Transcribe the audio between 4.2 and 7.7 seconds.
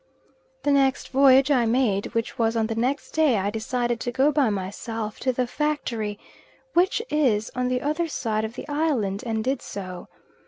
by myself to the factory, which is on